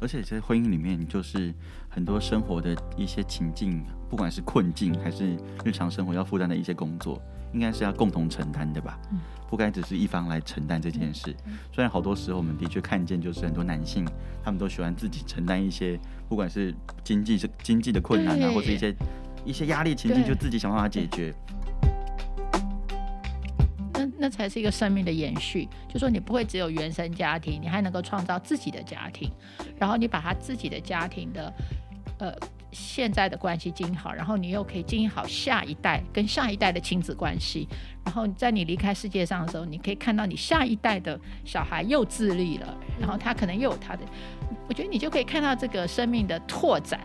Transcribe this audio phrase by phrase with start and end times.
[0.00, 1.52] 而且在婚姻里面，就是
[1.88, 7.20] 很多生活的一些情境，不管是困境还是日常生活要负担的一些工作，
[7.52, 8.98] 应该是要共同承担的吧？
[9.48, 11.34] 不该只是一方来承担这件事。
[11.72, 14.04] 虽然好多时候我们的确看见，就是很多男性
[14.44, 16.74] 他们都喜欢自己承担一些，不管是
[17.04, 18.94] 经济是经济的困难啊，或者一些
[19.44, 21.34] 一些压力情境，就自己想办法解决。
[24.18, 29.30] 那才是一个生命的延续，就说你不会只有原生家庭，你还能够创造自己的家庭，
[29.78, 31.52] 然后你把他自己的家庭的
[32.18, 32.32] 呃
[32.72, 37.68] 现在的关系经营好，然后你又可以经营好下一代跟下一代的亲子关系，
[38.04, 44.02] 然后在你离开世界上的时候，你可以看到你下一代的小孩又自立了，然后他可能又有他的，
[44.68, 47.00] 我觉得你就可以看到这个生命的拓展。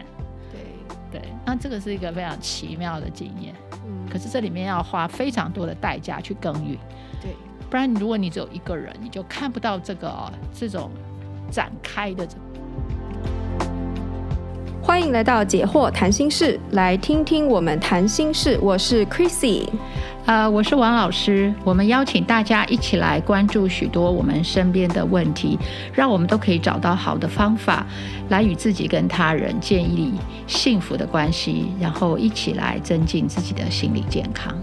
[0.51, 3.53] 对对，那这个是一个非常奇妙的经验。
[3.85, 6.77] 嗯，可是这里面要花非常多的代价去耕耘。
[7.71, 10.91] 对，不然如果你只有一个人，你就看不到这个、哦、这种
[11.49, 12.27] 展开的。
[14.83, 18.59] 欢迎来到解惑谈心事，来听听我们谈心事。
[18.61, 19.69] 我是 Chrissy，
[20.25, 21.53] 呃，我是王老师。
[21.63, 25.57] 我们邀请大家一起来关注许多我们身边的问题，
[25.93, 27.85] 让我们都可以找到好的方法，
[28.29, 30.11] 来与自己跟他人建立
[30.45, 34.53] 幸福的关系，然后一起来增进自己的心理健康。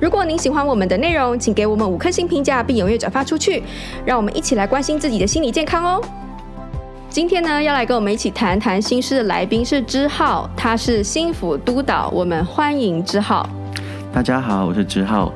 [0.00, 3.62] 如果您喜欢我们的内容，请给我们五颗星评价，并踊跃转发出去，
[4.06, 6.02] 让我们一起来关心自己的心理健康哦。
[7.10, 13.46] 今天呢，要来跟我们一起谈谈心事的来宾是之浩，他是心辅督导，我们欢迎之浩。
[14.10, 15.30] 大家好，我是之浩。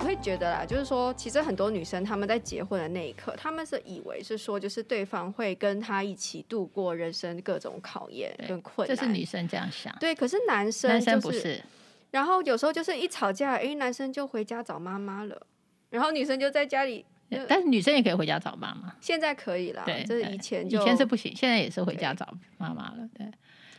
[0.00, 9.90] 我会觉得啦，就是说，其实很多女生她们在结婚的那一刻，她们是以为是说，就是对方会跟她一起度过人生各种考验跟困难，这是女生这样想。
[9.98, 11.62] 对，可是男生、就是、男生不是。
[12.10, 15.46] 然后有时候就是一吵架，哎，男生就回家找妈妈了，
[15.90, 17.04] 然后女生就在家里。
[17.46, 18.90] 但是女生也可以回家找妈妈。
[19.02, 23.26] 现在可以了，对，这是以前就，以前是不行，现在也是回家找妈妈了，对。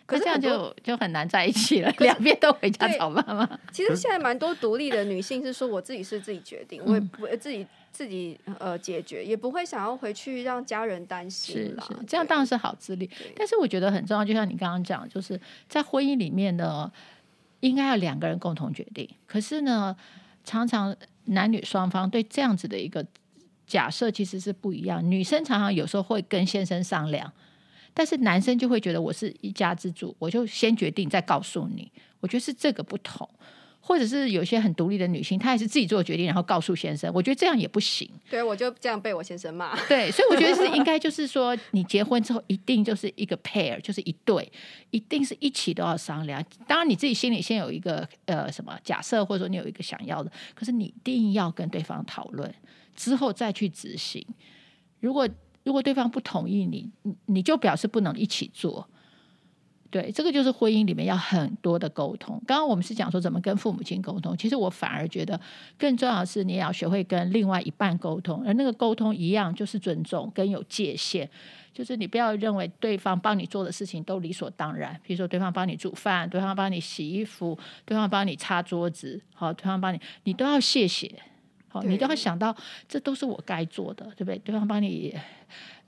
[0.05, 3.59] 可是这样就就很难在一起了，两边都回家找妈妈。
[3.71, 11.77] 其实现在蛮多独立的女性是说，我自己是自己决定，我也不会自己自己呃解决，也不会想要回去让家人担心是。
[12.07, 16.91] 这样当然是好自立，但是我觉得很重要，就像你刚刚讲，就是在婚姻里面呢。
[17.61, 19.95] 应该要两个人共同决定，可是呢，
[20.43, 23.05] 常常男女双方对这样子的一个
[23.67, 25.03] 假设其实是不一样。
[25.09, 27.31] 女生常常有时候会跟先生商量，
[27.93, 31.91] 但是男生就会觉得我是一家之主，我就先决定再告诉你。
[32.21, 33.29] 我觉得是这个不同。
[33.81, 37.11] 或者是有些很独立的女性，她也是自己做决定，然后告诉先生。
[37.13, 38.07] 我觉得这样也不行。
[38.29, 39.75] 对，我就这样被我先生骂。
[39.87, 44.51] 对， 所以我觉得是应该，就是说，你结婚之后一定就是一个 pair，就是一对，
[44.91, 46.43] 一定是一起都要商量。
[46.67, 52.53] 当然你自己心里先有一个呃什么假设，或者说你有一个想要的，可是你一定要跟对方讨论
[52.95, 54.25] 之后再去执行。
[54.99, 55.27] 如果
[55.63, 56.89] 如果对方不同意你，
[57.25, 58.87] 你就表示不能一起做。
[59.91, 62.39] 对，这个就是婚姻里面要很多的沟通。
[62.45, 65.39] 刚刚我们是讲说怎么跟父母亲沟通，其实我反而觉得
[65.79, 71.27] 更重要的是你也要学会跟另外一半沟通，而那个沟通一样就是尊重跟有界限，
[71.73, 74.95] 就是你不要认为对方帮你做的事情都理所当然。
[75.03, 81.11] 比如说对方帮你煮饭，对方帮你洗衣服，对方帮你擦桌子，好，对方帮你，你都要谢谢，
[81.67, 82.55] 好，你都要想到
[82.87, 84.37] 这都是我该做的，对不对？
[84.37, 85.15] 对方帮你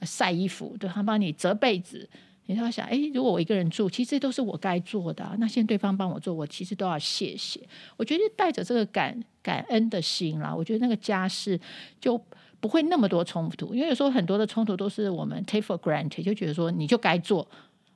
[0.01, 2.09] 晒衣服，对方帮你折被子。
[2.47, 5.35] 你要想，哎，如果我一个人住，其实这都是我该做的啊。
[5.39, 7.61] 那现在对方帮我做，我其实都要谢谢。
[7.95, 11.57] 我觉得带着这个感感恩的心啦，我觉得那个家事
[11.99, 12.21] 就
[12.59, 13.73] 不会那么多冲突。
[13.73, 17.47] 因为有时候很多的冲突都是我们 take for granted，就觉得说你就该做。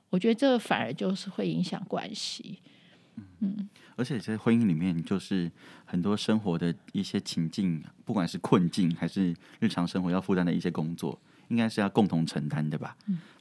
[0.08, 2.60] 我觉得这反而就是会影响关系。
[3.40, 5.50] 嗯，而且在婚姻里面，就是
[5.84, 11.18] 很多生活的一些情境，不管是困境还是日常生活要负担的一些工作。
[11.48, 12.96] 应该是要共同承担的吧，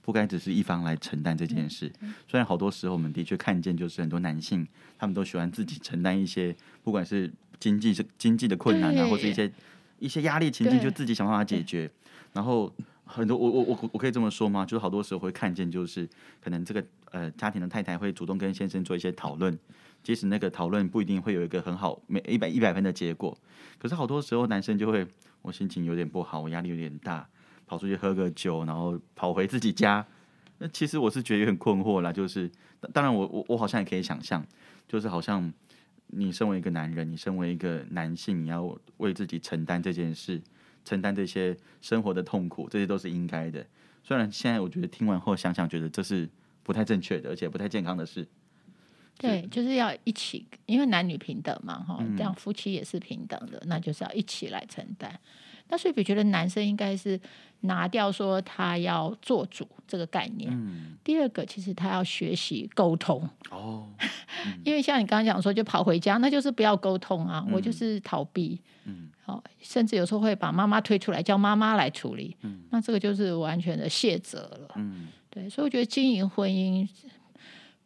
[0.06, 1.92] 不该只是一方来承担这件事。
[2.28, 4.66] 虽然好多时候我们的确看见，就是很多男性
[5.00, 9.52] 他们都喜欢自己承担一些，不管是经济是经济的困难啊，或者一些
[9.98, 11.90] 一些压力情境，就自己想办法解决。
[12.34, 12.72] 然后
[13.04, 14.64] 很多我我我我可以这么说吗？
[14.64, 16.08] 就是好多时候会看见，就是
[16.40, 19.58] 可能这个呃家庭的太太会主动跟先生做一些讨论，
[20.04, 23.36] 即使那个讨论不一定会有一个很好每一百一百分的结果，
[23.80, 25.08] 可是好多时候男生就会
[25.42, 27.28] 我心情有点不好，我压力有点大。
[27.66, 30.06] 跑出去喝个酒，然后跑回自己家。
[30.58, 32.50] 那其实我是觉得有点困惑啦，就是
[32.94, 34.46] 当然我我我好像也可以想象，
[34.88, 35.52] 就是好像
[36.08, 38.64] 你身为一个男人，你身为一个男性，你要
[38.98, 40.42] 为自己承担这件事，
[40.86, 43.66] 承担这些生活的痛苦，这些都是应该的。
[44.02, 46.30] 虽然现在我觉得听完后想想，觉得这是
[46.64, 48.26] 不太正确的，而且不太健康的事。
[49.18, 55.20] 对，就是要一起，因为男女平等嘛，哈，这样夫妻也是平等的，那就是要一起来承担。
[55.70, 57.20] 那所以我觉得男生应该是
[57.62, 60.52] 拿掉说他要做主这个概念。
[60.52, 63.28] 嗯、第二个，其实他要学习沟通。
[63.50, 63.88] 哦，
[64.46, 68.60] 嗯、 因为像你刚刚讲说，就跑回家，那就是不要沟通啊，嗯、我就是逃避。
[68.86, 72.38] 嗯，好，甚至有时候会把妈妈推出来，叫妈妈来处理。
[72.42, 74.70] 嗯，那这个就是完全的卸责了。
[74.76, 76.88] 嗯，对，所以我觉得经营婚姻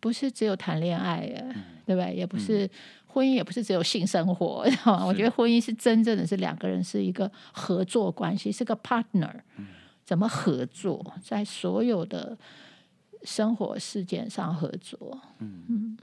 [0.01, 1.55] 不是只有谈恋爱，嗯、
[1.85, 2.13] 对不对？
[2.13, 2.69] 也不是、嗯、
[3.11, 4.63] 婚姻，也不是只有性生活。
[4.69, 9.33] 是我觉得婚姻是真正的是两个人是一个合作关系，是个 partner。
[9.57, 9.65] 嗯，
[10.05, 12.37] 怎么合作，在所有的
[13.23, 15.19] 生活事件上合作？
[15.39, 15.63] 嗯。
[15.67, 15.97] 嗯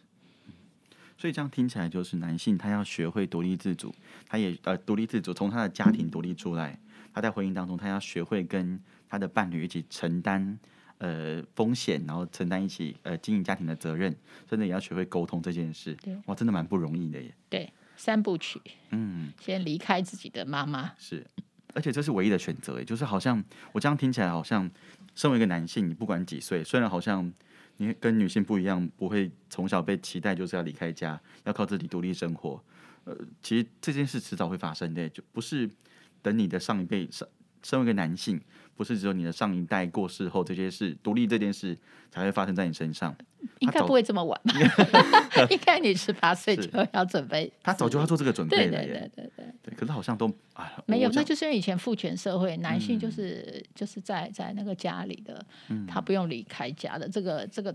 [1.19, 3.95] 所以这样听起来，就是男性他要学会独立自主，
[4.29, 6.79] 他也呃独立自主，从他的家庭独立出来。
[7.15, 8.79] 他在婚姻当中，他要学会跟
[9.09, 10.59] 他的伴侣一起承担
[10.99, 14.15] 呃风险，然后承担一起呃经营家庭的责任，
[14.49, 15.97] 真的也要学会沟通这件事。
[16.27, 17.35] 哇，真的蛮不容易的耶。
[17.49, 18.61] 对，三部曲。
[18.91, 20.93] 嗯，先离开自己的妈妈。
[20.99, 21.27] 是，
[21.75, 24.71] 而且这是唯一的选择，就是好像我这样听起来，好像
[25.15, 27.33] 身为一个男性，你不管几岁，虽然好像。
[27.79, 32.59] 你跟女性不一样，不会从小被期待就是要离开家，要靠自己独立生活。
[33.05, 35.69] 呃，其实这件事迟早会发生的，就不是
[36.23, 37.29] 等你的上一辈上，
[37.67, 38.41] 身为一个男性，
[38.77, 41.77] 不是只有你的上一代过世后，这些事独立这件事
[42.13, 43.13] 才会发生在你身上。
[43.59, 44.53] 应该不会这么晚吧？
[45.51, 47.53] 应该你十八岁就要准备。
[47.63, 48.71] 他早就要做这个准备了。
[48.71, 49.75] 对对对对对。
[49.75, 57.75] 可是好像都啊，没有，那就是因为以前父权社会，男性就是、嗯、就是在在那个家里的，嗯、他不用离开家的这个这个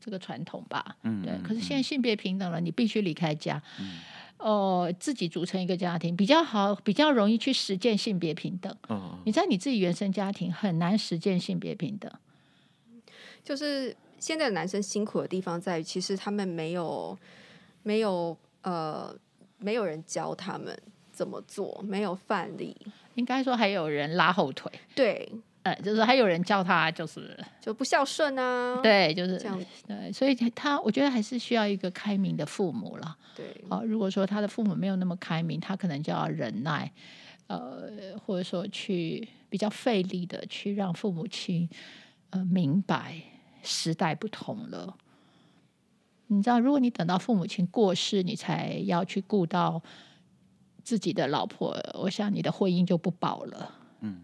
[0.00, 0.96] 这个传统吧。
[1.02, 1.22] 嗯。
[1.22, 1.36] 对。
[1.42, 3.98] 可是现在性别平等了，你必须离开家，嗯、
[4.38, 8.76] 哦，自己组成一个家庭比较好，比较容易去实践性别平等。
[8.88, 9.18] 哦。
[9.24, 12.10] 你在你自己原生家庭很难实践性别平等，
[13.44, 13.96] 就是。
[14.18, 17.16] 现在的男生辛苦的地方在于，其实他们没有
[17.82, 19.14] 没有呃，
[19.58, 20.76] 没有人教他们
[21.12, 22.74] 怎么做，没有范例。
[23.14, 24.72] 应该说还有人拉后腿。
[24.94, 25.30] 对，
[25.66, 28.80] 呃，就是还有人叫他，就是就不孝顺啊。
[28.82, 29.60] 对，就是这样。
[29.86, 33.16] 对，所以他我觉得还是需要一个开明的父母了。
[33.34, 36.90] 对，好，如果说他的父母没有那么开明，他可能就要忍耐，
[37.48, 37.90] 呃，
[38.24, 41.68] 或者说去比较费力的去让父母亲
[42.30, 43.20] 呃明白。
[43.68, 44.96] 时代不同了，
[46.28, 49.82] 你知道，如果你等到父母亲过世，你才要去顾到
[50.84, 53.74] 自己的老婆，我想你的婚姻就不保了。
[54.02, 54.20] 嗯，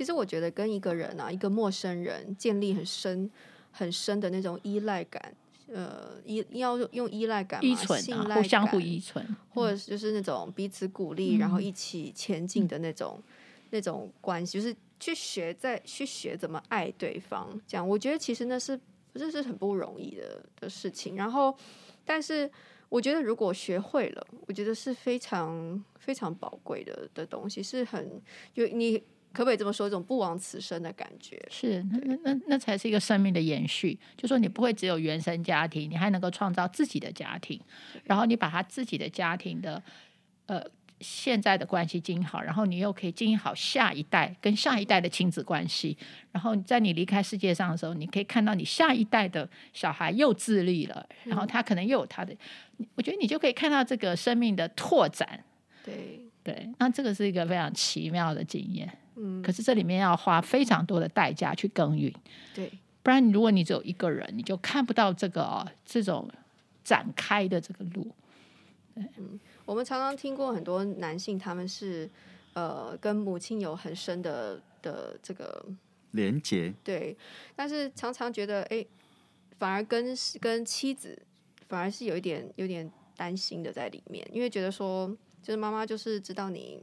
[0.00, 3.30] 其实我觉得跟一个人啊，一个陌生人建立很深、
[3.70, 5.34] 很深的那种依赖感，
[5.70, 13.32] 呃，依要用依赖感、依存、啊、信赖感，相互依存，或者就是那种彼此鼓励，嗯、然后一起前进的那种、嗯、
[13.72, 14.74] 那种关系，就是。
[15.02, 18.78] 去学，再去学怎么爱对方，这样我觉得其实那是
[19.14, 21.16] 这是很不容易的的事情。
[21.16, 21.56] 然后，
[22.04, 22.50] 但是
[22.90, 28.20] 我觉得如果学会了，我觉得是非常非常宝贵的的东西，是很
[28.52, 31.40] 有你可不可以这么说，一种不枉此生的感觉。
[31.50, 33.98] 是，那那那那才是一个生命的延续。
[34.16, 37.60] 就说你不会只有原生家庭，你还能够创造自己的家庭，
[38.04, 39.82] 然后你把他自己的家庭的
[40.46, 40.64] 呃。
[41.02, 45.96] 现在的关系经营好，然后你又可以经营好下一代跟下一代的亲子关系，
[46.30, 52.36] 然后在你离开世界上的时候，你可以看到你下一代的小孩又自立了，然后他可能又有他的，
[52.96, 55.42] 我觉得你就可以看到这个生命的拓展。
[55.82, 58.86] 对对，那这个是一个非常奇妙的经验。
[59.20, 62.12] 嗯，可是这里面要花非常多的代价去耕耘。
[62.54, 62.72] 对，
[63.02, 66.28] 不然如果你只有一个人，你就看不到这个、哦、这种
[66.82, 68.10] 展开的这个路。
[68.94, 69.38] 对，嗯。
[69.66, 72.10] 我们常常听过很多男性，他们是
[72.54, 75.64] 呃跟母亲有很深的的这个
[76.10, 77.16] 连接，对，
[77.54, 78.84] 但是常常觉得哎，
[79.60, 81.16] 反而跟跟妻子
[81.68, 85.06] 反而是有一点有点担心的在里面，因为觉得说
[85.40, 86.82] 就是妈妈就是知道你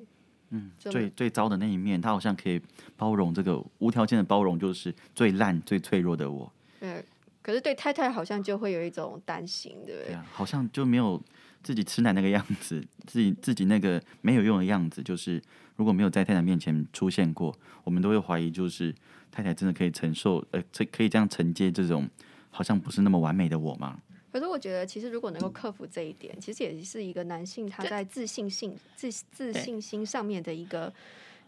[0.50, 2.62] 嗯最最糟的那一面，他好像可以
[2.96, 6.52] 包容这个无条件的包容，就是最烂最脆弱的我。
[6.80, 7.04] 对，
[7.42, 10.06] 可是对太太好像就会有一种担心，对不对？
[10.08, 11.22] 对啊，好像就没有。
[11.64, 15.42] 自己吃奶那个样子，自己自己那个没有用的样子，就是
[15.76, 18.94] 如果没有在太太面前出现过，我们都会怀疑，就是
[19.32, 22.08] 太太真的可以承受，呃，这可以这样承接这种
[22.52, 24.00] 好像不是那么完美的我吗？
[24.40, 30.94] 可是我觉得，其实如果能够克服这一点，其实也是一个男性他在自信性、自自信心上面的一个。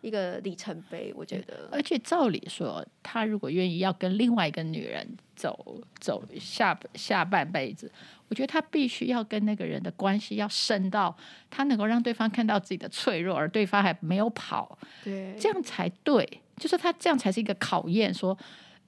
[0.01, 1.67] 一个里程碑，我觉得。
[1.73, 5.05] 而且照理说，他如果愿意要跟另外一个女人
[5.35, 7.91] 走走下下半辈子，
[8.29, 11.13] 我觉得他必须要跟那个人的关系要深到
[11.49, 16.25] 他能够让对方看到自己的脆弱，而对方还没有跑，对，这样才对。
[16.55, 18.37] 就是他这样才是一个考验，说，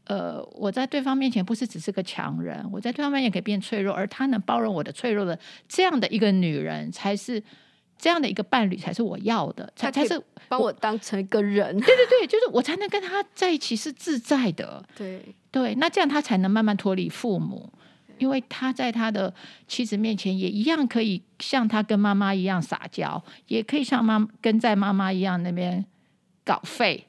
[0.05, 7.43] 呃，我在对方面前不是只是个强人，我在对方面前可以变脆弱，而他能包容我的脆弱的这样的一个女人，才是。
[8.03, 11.71] 这样的一个伴侣才是我要的，才才是把我当成一个人。
[11.77, 14.83] 对对对，就是我才能跟他在一起是自在的。
[14.97, 17.71] 对对，那这样他才能慢慢脱离父母，
[18.17, 19.31] 因为他在他的
[19.67, 25.85] 妻子面前也一样可以像他跟妈妈一样撒娇，也可以像妈跟在妈妈一样那边
[26.43, 27.05] 搞废。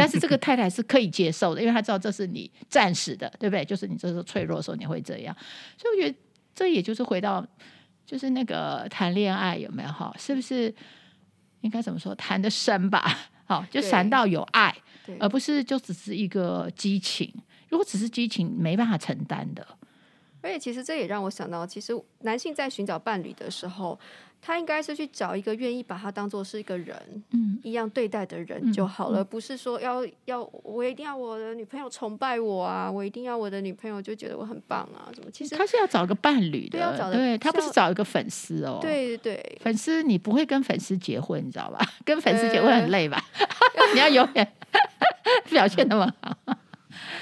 [0.00, 3.64] 但是这个太太是可以接受的，因为她知道这是你暂时的，对不对？
[3.64, 5.36] 就是你这时候脆弱的时候你会这样，
[5.76, 6.18] 所以我觉得
[6.54, 7.46] 这也就是回到。
[8.06, 10.12] 就是那个谈恋爱有没有哈？
[10.18, 10.74] 是不是
[11.60, 12.12] 应该怎么说？
[12.16, 14.76] 谈的深吧，好，就谈到有爱，
[15.20, 17.32] 而不是就只是一个激情。
[17.68, 19.64] 如果只是激情，没办法承担的。
[20.40, 21.92] 而且，其实这也让我想到，其实
[22.22, 23.96] 男性在寻找伴侣的时候。
[24.42, 26.96] 他应该是去找一个愿意把他当做是一个人，
[27.32, 35.30] 嗯，一样对待的人就好了，嗯嗯、不是说要要我一定要我的女朋友崇拜我啊，我一定要我的女朋友就觉得我很棒啊，什么？
[35.30, 41.78] 其实他是要找个伴侣的，要找的对他不是找一个粉丝哦，对对对，粉丝你不会跟粉丝结婚，你知道吧？
[42.04, 43.22] 跟粉丝结婚很累吧？
[43.94, 44.52] 你要永远
[45.50, 46.36] 表现那么好。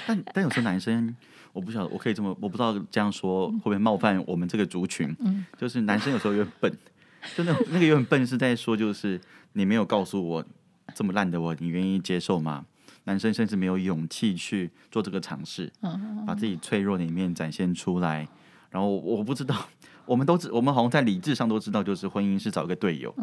[0.07, 1.15] 但但有时候男生，
[1.53, 5.13] 我不晓得，我可以这么，我不知道这样说会不会冒犯我们这个族群？
[5.19, 6.71] 嗯，就是男生有时候有点笨。
[7.35, 9.19] 就那那个有点笨，是在说，就是
[9.53, 10.45] 你没有告诉我
[10.93, 12.65] 这么烂的我，你愿意接受吗？
[13.05, 15.71] 男生甚至没有勇气去做这个尝试，
[16.27, 18.27] 把自己脆弱的一面展现出来。
[18.69, 19.67] 然后我不知道，
[20.05, 23.13] 我们都知，我们好像在理智上都知道，就是婚姻是找一个队友。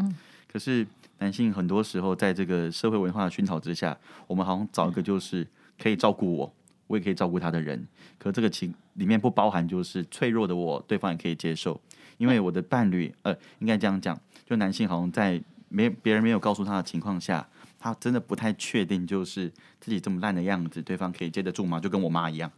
[0.51, 0.85] 可是
[1.19, 5.47] 男性很多时候在这个社会文化的熏陶之下，我们好像找一个就是
[5.81, 6.55] 可以照顾我，
[6.89, 7.87] 我也可以照顾他的人。
[8.19, 11.81] 可这个情里面不包含就是脆弱的我，对方也可以接受。
[12.19, 17.47] 因为我的伴侣，呃，应该这样讲，就男性好像在没别人没有告诉他的情况下，
[17.79, 21.79] 他真的不太确定，就是自己这么烂的样子，对方可以接得住吗？
[21.79, 22.51] 就跟我妈一样。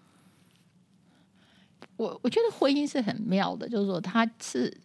[1.97, 4.77] 我我觉得婚姻是很妙的，就是说他是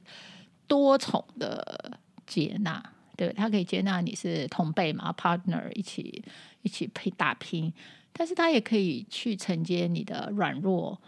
[0.68, 2.84] 多重的接纳，
[3.16, 6.24] 对，他可以接纳你是同辈嘛，partner 一起
[6.64, 7.72] 一起配打拼，
[8.12, 11.00] 但是他也可以去承接你的软弱。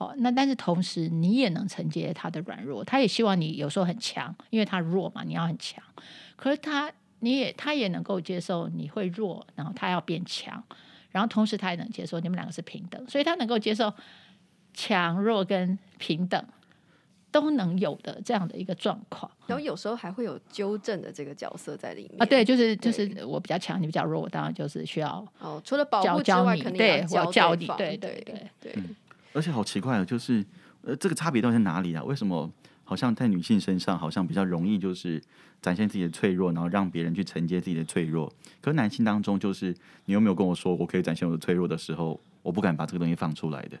[0.00, 5.84] 哦，那但是同时你也能承接他的软弱，他也希望你有时候很强，因为他弱嘛，你要很强。
[6.36, 10.64] 可是他你也他也能够接受你会弱，然后他要变强，
[11.10, 13.92] 然后同时他也能接受你们两个是平等，所以他能够接受
[14.72, 16.42] 强弱跟平等
[17.30, 19.30] 都能有的这样的一个状况。
[19.46, 28.82] 然后有时候还会有纠正的这个角色在里面啊，对，就是就是我比较强，你比较弱，我当然就是需要哦，除了保护之外，肯定对我要教你，对对对对。
[29.32, 30.44] 而且好奇怪哦，就是
[30.82, 32.02] 呃，这个差别到底在哪里啊？
[32.02, 32.50] 为什么
[32.84, 35.22] 好像在女性身上好像比较容易就是
[35.62, 38.32] 展现自己的脆弱，然后让别人去承接自己的脆弱？
[38.60, 39.74] 可是男性当中，就是
[40.06, 43.78] 你有没有跟我说我可以展现我的脆弱的时候，我不敢把这个东西放出来的。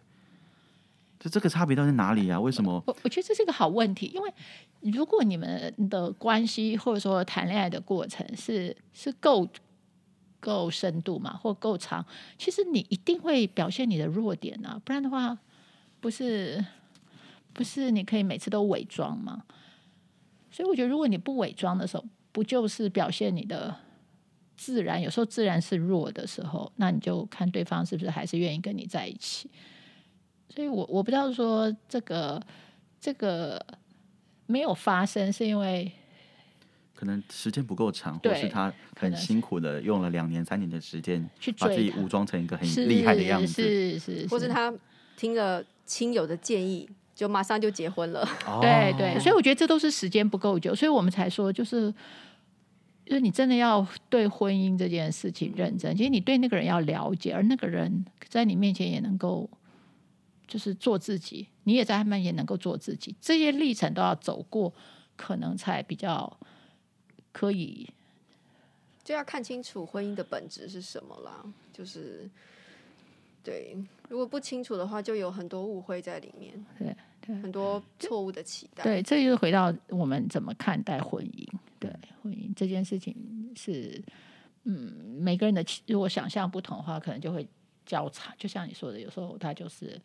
[1.18, 2.40] 就这个差别到底在哪里啊？
[2.40, 2.82] 为什么？
[2.86, 4.32] 我我觉得这是一个好问题，因为
[4.80, 9.46] 如果你们的关系或者说谈恋爱的过程是是够
[10.40, 12.04] 够深度嘛，或够长，
[12.38, 15.38] 其实你一定会表现你的弱点啊，不然的话，
[16.00, 16.64] 不是
[17.52, 19.44] 不是你可以每次都伪装吗？
[20.50, 23.76] 所以我觉得，如果你不伪装的时候，不就是表现你的
[24.56, 25.00] 自然？
[25.00, 29.48] 有时候自然是弱的时候，那你就看对方是不是还是愿意跟你在一起。
[30.48, 32.42] 所以我我不知道说这个
[33.00, 33.64] 这个
[34.46, 35.92] 没有发生，是因为。
[37.00, 44.70] 可能时间不够长，或是他很辛苦的用了两年、三年的时间，去把自己武装成一个很厉害的样子，是是，是，是，或是他
[45.16, 48.20] 听了亲友的建议，就马上就结婚了。
[48.46, 51.90] 哦、对对，所以我觉得这都是时间不够久，所以我们才说，就是
[53.06, 59.48] 就是你真的要对婚姻这件事情认真，其实你对那个人要了解，而那个人在你面前也能够
[60.46, 64.74] 就是做自己，你也在他面前能够做自己，这些历程都要走过，
[65.16, 66.38] 可能才比较。
[67.32, 67.88] 可以，
[69.04, 71.44] 就要看清楚婚姻的本质是什么啦。
[71.72, 72.28] 就是，
[73.42, 73.76] 对，
[74.08, 78.84] 如果不清楚的话，就有很多误会在里面，对，对，很多错误的期待。
[78.84, 81.48] 对，这就是回到我们怎么看待婚姻。
[81.78, 81.90] 对，
[82.22, 83.14] 婚姻这件事情
[83.56, 84.02] 是，
[84.64, 87.48] 嗯，每个人的如果想象不同的话，可能就会
[87.86, 88.34] 交叉。
[88.36, 89.98] 就像你说的，有时候他就是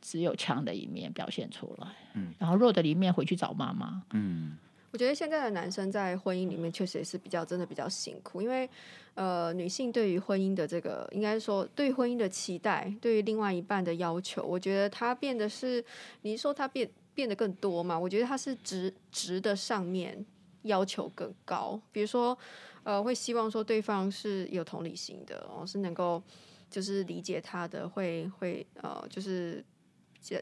[0.00, 4.56] 只有强的一面表现出来，嗯，然后弱的一面回去找妈妈，嗯。
[4.90, 8.68] 我觉得现在的男生在婚姻里面确实也是比较真的比较辛苦，因为
[9.14, 15.84] 呃，女性对于婚姻的这个应该说对婚姻的期待，对于另外一半的要求，我觉得他变得是，
[16.22, 17.98] 你说他变变得更多嘛？
[17.98, 20.24] 我觉得他是值值的上面
[20.62, 22.36] 要求更高，比如说
[22.82, 26.22] 呃，会希望说对方是有同理心的，哦，是能够
[26.70, 29.62] 就是理解他的，会会呃，就是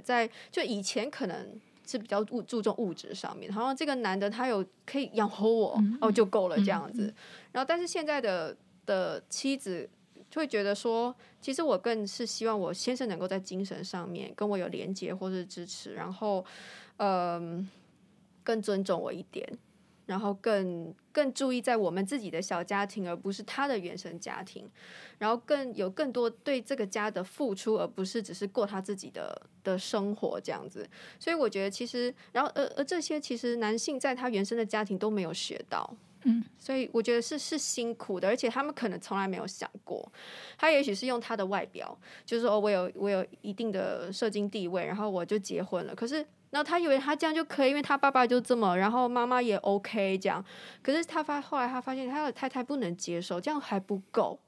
[0.04, 1.60] 在就以前可能。
[1.86, 7.14] 是比较物注重物质上面，好像这个男的他有可以养活我，嗯、哦就够了这样子。
[7.52, 9.88] 然后但是现在的的妻子
[10.28, 16.44] 就会觉得说，其实我更是希望我先生能够在精神上面跟我有连接或是支持，然后
[16.96, 17.68] 嗯、呃、
[18.42, 19.46] 更尊重我一点。
[20.06, 24.68] 然后更更注意在我们自己的小家庭，而不是他的原生家庭。
[25.18, 30.88] 然后更有更多对这个家的付出，而不是只是过他自己的的生活这样子。
[31.18, 35.96] 所以我觉得，其实，然后而而这些，其实男性在他原生的家庭都没有学到。
[36.24, 40.10] 嗯，所以我觉得是是辛苦的，而且他们可能从来没有想过。
[40.58, 45.94] 他也许是用他的外表，就是说，哦，我有我有一定的社经地位，然后我就结婚了。
[45.94, 46.26] 可是。
[46.48, 50.42] 然后他以为他这样就可以，因为他爸爸就这么，然后妈妈也 OK 这样。
[50.80, 54.38] 可是他发后来他发现他的太太不能接受，这样还不够。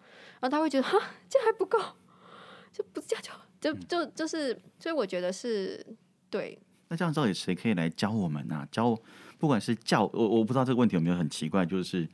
[0.41, 0.93] 然后他会觉得哈，
[1.29, 1.79] 这样还不够，
[2.73, 3.25] 就不这样
[3.61, 5.85] 就就就就是，所以我觉得是
[6.31, 6.57] 对。
[6.87, 8.69] 那这样到底谁可以来教我们呢、啊？
[8.71, 8.97] 教
[9.39, 12.07] 不管是教我，我不知道这个问题有没有很奇怪，就是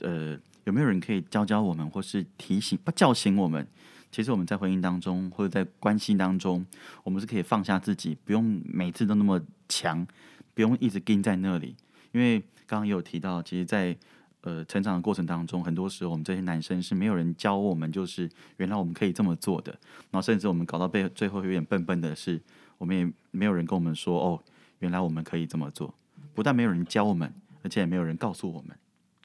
[0.00, 3.66] 呃，有没有人可以教教我们，或是提醒不叫醒我们？
[4.10, 6.64] 其实我们在婚姻当中，或者在关系当中，
[7.02, 9.40] 我们是可以放下自己，不用每次都那么
[9.70, 10.06] 强，
[10.52, 11.74] 不用一直盯在那里。
[12.12, 13.96] 因为刚刚也有提到，其实，在
[14.42, 18.28] 呃成长的过程当中，很多时候我们这些男生是没有人教我们，就是
[18.58, 19.72] 原来我们可以这么做的。
[20.10, 22.38] 然后甚至我们搞到被最后有点笨笨的是，
[22.76, 24.42] 我们也没有人跟我们说哦，
[24.80, 25.94] 原来我们可以这么做。
[26.34, 28.76] 不但没有人教我们，而且也没有人告诉我们。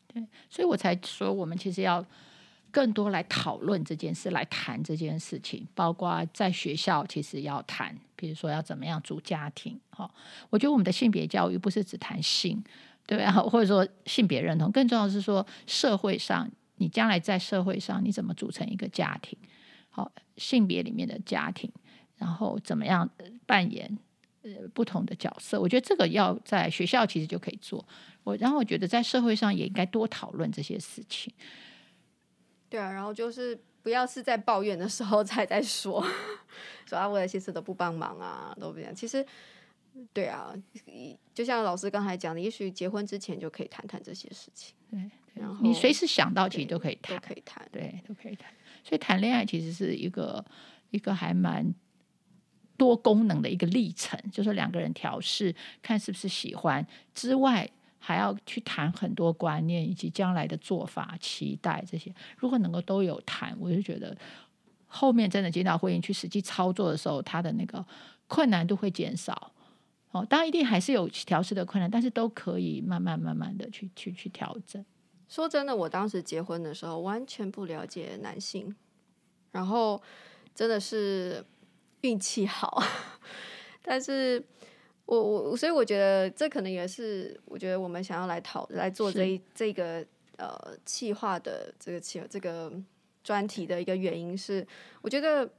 [0.08, 2.06] 对，所以我才说，我们其实要。
[2.70, 9.80] 更多来讨论这件事，来谈这件事情，包括在学校其实要谈，比如说要怎么样组家庭。
[9.90, 10.08] 哈，
[10.50, 12.62] 我觉得我们的性别教育不是只谈性，
[13.08, 19.40] 对啊，或者说性别认同，更重要的是说社会上，你将来在社会上你怎么组成一个家庭？
[19.90, 21.72] 好，性别里面的家庭，
[22.18, 23.10] 然后怎么样
[23.48, 23.98] 扮演
[24.60, 25.60] 呃不同的角色？
[25.60, 27.86] 我觉得这个要在学校其实就可以做。
[28.24, 31.34] 我然后我觉得在社会上也应该多讨论这些事情。
[32.70, 36.06] 对啊，然后就是不要是在抱怨的时候才在说，
[36.86, 38.94] 说啊，我的先生都不帮忙啊，都不这样。
[38.94, 39.26] 其实，
[40.12, 40.54] 对啊，
[41.34, 44.76] 就像老师刚才讲的，也许结婚之前就可以谈谈这些事情。
[44.92, 48.52] 对，对，然后你随时想到，其实都可以谈，都可以谈，对，都可以谈。
[48.84, 50.44] 所以谈恋爱其实是一个
[50.90, 51.74] 一个还蛮
[52.78, 57.70] 多功能的一个历程，就是两个人调试，看是不是喜欢之外。
[58.00, 62.14] 还要去谈很多观念，以及将来的做法、期待这些。
[62.38, 64.16] 如果能够都有谈，我就觉得
[64.86, 67.86] 后面真的进到婚姻去实际操作的时候，他的那个
[68.28, 69.52] 困难度会减少。
[70.12, 74.86] 哦，当然一定还是有调试的困难，但是都可以慢慢慢慢的去去去调整。
[75.28, 78.74] 说真的，我当时结婚的时候完全不了解男性，
[79.52, 80.02] 然后
[80.56, 81.44] 真的是
[82.02, 82.84] 运气好，
[83.82, 84.44] 但是。
[85.08, 90.06] 我我所以我觉得这可能也是我觉得我们想要来讨来做这一这个
[90.36, 90.54] 呃
[90.86, 92.70] 企划的这个企这个
[93.24, 94.68] 专题的一个原因是，
[95.02, 95.50] 我觉得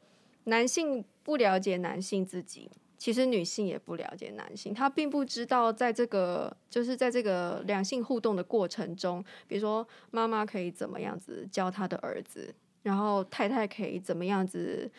[0.44, 14.90] 男性不了解男性自己，其实女性也不了解男性，他并不知道在这个就是在这个两性互动的过程中，比如说妈妈可以怎么样子教他的儿子，然后太太可以怎么样子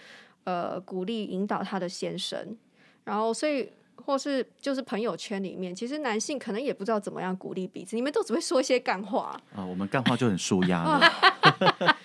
[0.44, 2.58] 呃鼓励引导他的先生，
[3.04, 3.72] 然后所以。
[4.06, 9.66] 或是就是朋友圈里面，其实男性可能也不知道怎么样鼓励彼此，你们都只会说一些干话啊、哦。
[9.66, 11.02] 我们干话就很舒压了。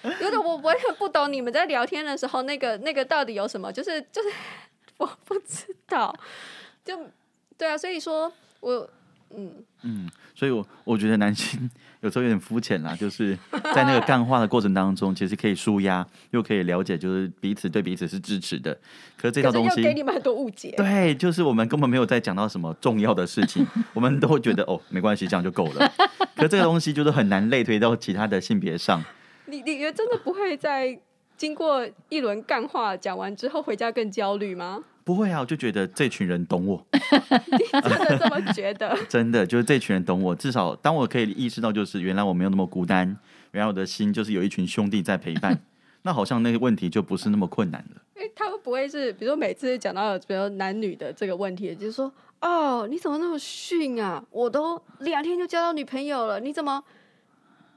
[0.20, 3.72] 有点我我也不懂你们在聊天的时候，那个那个到底有什么？
[3.72, 4.28] 就是就是
[4.98, 6.12] 我不知道。
[6.84, 6.98] 就
[7.56, 8.90] 对啊，所以说我
[9.36, 9.50] 嗯
[9.82, 11.70] 嗯，所以我我觉得男性。
[12.00, 13.34] 有时候有点肤浅啦， 就是
[13.74, 18.76] 在那个干话的过程当中，其实可以舒压，又可以了解，就是彼此对彼此是支持的。
[19.16, 20.74] 可是这套东西给你们很多误解。
[20.76, 25.90] 对，就是我们根本没有在讲到什么重要的事情，我们都会觉得哦，没关系，这样就够了。
[26.36, 29.02] 可是这个东西就是很难类推到其他的性别上。
[29.46, 30.98] 你你觉得真的不会在
[31.38, 34.84] 经过一轮干话讲完之后回家更焦虑吗？
[35.04, 36.84] 不会啊，我就觉得这群人懂我。
[36.90, 38.96] 你真的这么觉得？
[39.06, 40.34] 真的，就是这群人懂我。
[40.34, 43.06] 至少当我可以意识到，就是原来我没有那么孤单，
[43.52, 45.60] 原来我的心就是有一群兄弟在陪伴，
[46.02, 48.00] 那好像那个问题就不是那么困难了。
[48.14, 54.24] 哎，他们不会是，比如说每次讲到比如说男女的这个问题，就是说，哦，你怎么那么逊啊？
[54.30, 56.82] 我都两天就交到女朋友了，你怎么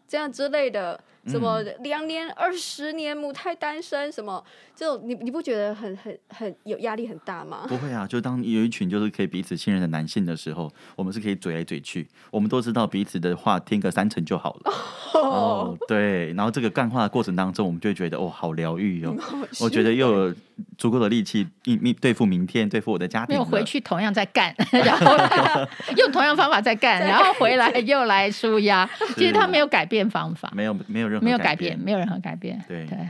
[0.07, 0.97] 这样之类的？
[1.27, 4.43] 什么两年、二十年母胎单身，什么
[4.75, 7.65] 这种，你你不觉得很很很有压力很大吗？
[7.67, 14.71] 不会啊，就当有一群就是可以彼此信任的男性的时候，我们是可以嘴来嘴去，我们都知道彼此的话听个三成就好了。
[15.13, 15.19] 哦，
[15.75, 19.15] 哦，对，然后这个干话的过程当中，我们就会觉得哦，好疗愈哦，
[19.61, 20.35] 我觉得又有
[20.77, 23.29] 足够的力气应应对付明天，对付我的家庭。
[23.29, 25.15] 没有回去同样在干， 然后
[25.97, 28.89] 用同样方法在干，然后回来又来舒压。
[29.15, 32.63] 其实他没有改变方法，没有没有任何没有改变，没有任何改变。
[32.67, 33.09] 对对，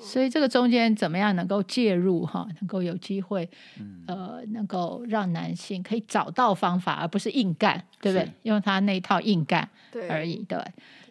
[0.00, 3.48] 所以这个中间怎么样能够介入哈，能够有机会，
[4.06, 8.30] 呃，能够让男性可以找到方法，而不是硬干，对不对？
[8.42, 9.68] 用他那一套硬干
[10.08, 10.36] 而已。
[10.48, 10.58] 对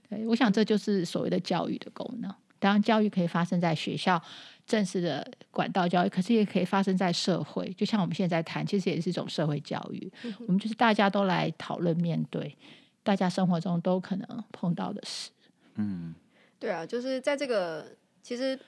[0.09, 2.33] 对，我想这就是所谓的教育的功能。
[2.57, 4.19] 当然，教育可以发生在学校
[4.65, 7.71] 正式的管道教育，可是也可以发生在社会。
[7.73, 10.11] 就像我们现在谈，其实也是一种社会教育。
[10.47, 12.57] 我们就是大家都来讨论面对。
[13.03, 15.29] 大家生活中都可能碰到的事，
[15.75, 16.15] 嗯，
[16.57, 17.85] 对啊，就是在这个
[18.23, 18.59] 其实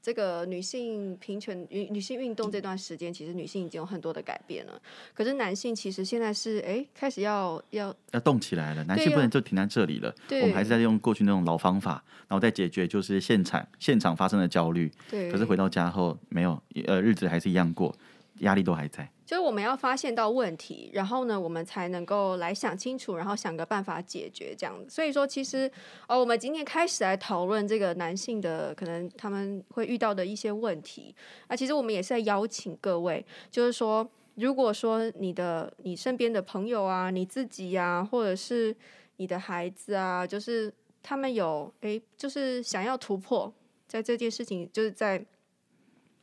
[0.00, 4.80] 这个女性平权、女女性运动这段时间，其实女性已经有很多的改变了。
[5.12, 10.14] 可是男性其实现在是哎开始要要要动起来了，男性不能就停在这里了。
[10.28, 14.90] 对，我们还是在用过去那种老方法，然后再解决就是现场现场发生的焦虑。
[15.10, 17.94] 对，可是回到家后没有呃日子还是一样过，
[18.40, 19.08] 压力都还在。
[19.26, 24.88] 就是我们要发现到问题，然后呢，我们才能够来想清楚，然后想个办法解决这样子。
[24.88, 25.70] 所以说，其实
[26.06, 31.14] 哦，我们今天开始来讨论这个男性的可能他们会遇到的一些问题。
[31.46, 38.74] 啊，其实我们也是在邀请各位，就是说，如果说你的你身边的朋友啊，你自己呀、或者是
[39.16, 40.72] 你的孩子啊，就是
[41.02, 43.52] 他们有诶，就是想要突破，
[43.86, 45.22] 在这件事情，就是在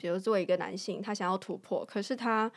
[0.05, 2.51] 比如作为一个男性，他想要突破，可是他。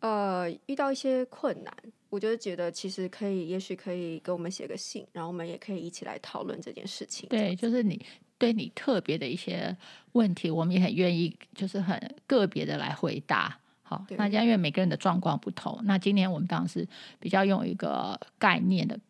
[0.00, 1.74] 呃，遇到一些困难，
[2.10, 7.26] 我就觉得其实可以，也许可以给我们写个信，然后我们也可以一起来讨论这件事情。
[7.30, 8.04] 对，就是你
[8.36, 9.74] 对你特别的一些
[10.12, 13.58] 问题，我们也很愿意，就是很个别的来回答。
[13.82, 16.86] 好，那因为每个人的状况不同，那今天我们当然是
[17.18, 19.00] 比较用一个概念的。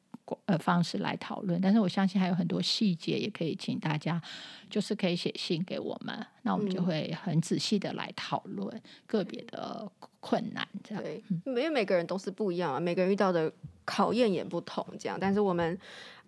[0.46, 4.20] 呃，方式来讨论，但是我相信还有很多细节也可以请大家，
[4.68, 11.02] 就是可以写信给我们，那我们就会很仔细的来讨论个别的困难，这样。
[11.02, 13.52] 对，因为每个人都是不一样啊，每个人遇到的
[13.86, 15.16] 考验也不同，这样。
[15.18, 15.78] 但是我们，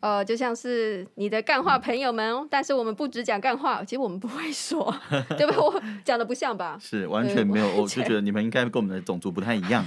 [0.01, 4.95] 呃，就像是你的干话朋友们，但是我们不只讲干话，其实我们不会说，
[5.37, 5.59] 对不对？
[5.59, 6.79] 我讲的不像吧？
[6.81, 9.85] 是完全没有， 我就觉得你们应该跟我们的种族不太一样。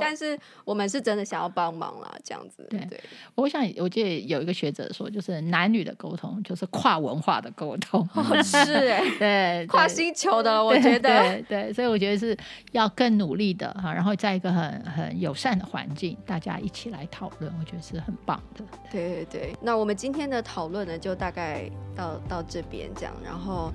[0.00, 2.64] 但是我们是真的想要帮忙啦，这样子。
[2.70, 3.00] 对，对
[3.34, 12.36] 我想我记得有一个学者说，就是男女的沟通就是跨文化的沟通，哦、是哎，对，跨星球的，我觉得对，对，对，所以我觉得是
[12.70, 18.62] 要更努力的哈，然后在一个很很友善的环境，大家一起来讨论，我觉得是很棒的。
[18.90, 23.72] 对对对，那我们今天的讨论呢，就大概到到这边这样，然后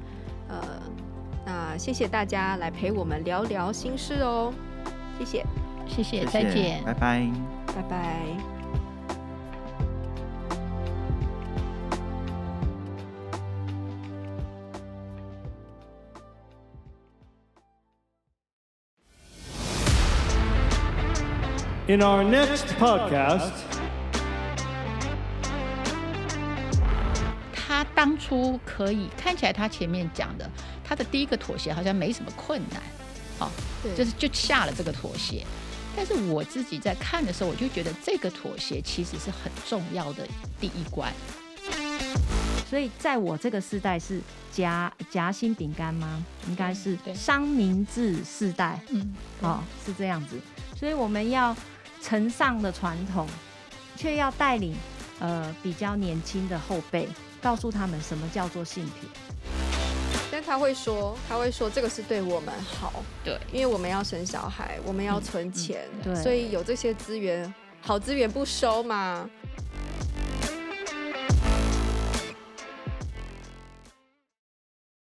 [0.47, 0.61] 呃，
[1.43, 4.53] 那谢谢大家来陪我们聊聊心事哦，
[5.17, 5.43] 谢谢。
[5.87, 7.27] 谢谢，再见，拜拜，
[7.65, 8.52] 拜拜。
[21.85, 23.51] In our next podcast，
[27.53, 30.49] 他当初可以看起来，他前面讲的，
[30.81, 33.49] 他的第一个妥协好像没什么困难，
[33.97, 35.45] 就是就下了这个妥协。
[35.93, 40.25] 但是我自己在看的时候，我就觉得这个妥协其实是很重要的
[40.61, 41.11] 第一关。
[42.69, 44.21] 所以在我这个世代是
[44.53, 46.23] 夹夹心饼干吗？
[46.47, 48.79] 应该是三明治世代。
[48.87, 50.39] 嗯，哦，是这样子。
[50.75, 51.55] 所以我们要
[52.03, 53.25] 承上的传统，
[53.95, 54.75] 却要带领
[55.19, 57.07] 呃比较年轻的后辈，
[57.41, 59.09] 告诉他们什么叫做性平。
[60.29, 69.29] 但他会说，他会说这个是对我们好，对，因为我们要生小孩，我们要存钱，对，所以有这些资源，好资源不收嘛。